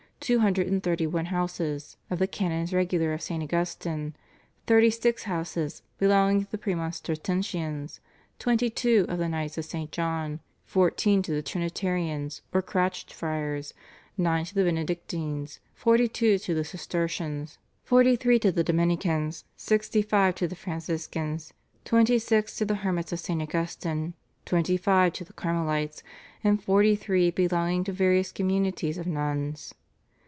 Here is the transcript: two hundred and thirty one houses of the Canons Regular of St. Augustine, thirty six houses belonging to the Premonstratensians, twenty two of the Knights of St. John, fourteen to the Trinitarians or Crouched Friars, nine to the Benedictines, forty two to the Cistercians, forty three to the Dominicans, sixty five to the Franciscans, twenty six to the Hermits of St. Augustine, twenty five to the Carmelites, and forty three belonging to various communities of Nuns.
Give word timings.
two 0.23 0.37
hundred 0.39 0.67
and 0.67 0.83
thirty 0.83 1.07
one 1.07 1.25
houses 1.25 1.97
of 2.11 2.19
the 2.19 2.27
Canons 2.27 2.75
Regular 2.75 3.11
of 3.11 3.23
St. 3.23 3.41
Augustine, 3.41 4.13
thirty 4.67 4.91
six 4.91 5.23
houses 5.23 5.81
belonging 5.97 6.45
to 6.45 6.51
the 6.51 6.59
Premonstratensians, 6.59 7.99
twenty 8.37 8.69
two 8.69 9.07
of 9.09 9.17
the 9.17 9.27
Knights 9.27 9.57
of 9.57 9.65
St. 9.65 9.91
John, 9.91 10.39
fourteen 10.63 11.23
to 11.23 11.31
the 11.31 11.41
Trinitarians 11.41 12.43
or 12.53 12.61
Crouched 12.61 13.11
Friars, 13.11 13.73
nine 14.15 14.45
to 14.45 14.53
the 14.53 14.63
Benedictines, 14.63 15.59
forty 15.73 16.07
two 16.07 16.37
to 16.37 16.53
the 16.53 16.63
Cistercians, 16.63 17.57
forty 17.83 18.15
three 18.15 18.37
to 18.37 18.51
the 18.51 18.63
Dominicans, 18.63 19.43
sixty 19.57 20.03
five 20.03 20.35
to 20.35 20.47
the 20.47 20.55
Franciscans, 20.55 21.51
twenty 21.83 22.19
six 22.19 22.55
to 22.57 22.63
the 22.63 22.75
Hermits 22.85 23.11
of 23.11 23.19
St. 23.19 23.41
Augustine, 23.41 24.13
twenty 24.45 24.77
five 24.77 25.13
to 25.13 25.23
the 25.23 25.33
Carmelites, 25.33 26.03
and 26.43 26.61
forty 26.63 26.95
three 26.95 27.31
belonging 27.31 27.83
to 27.85 27.91
various 27.91 28.31
communities 28.31 28.99
of 28.99 29.07
Nuns. 29.07 29.73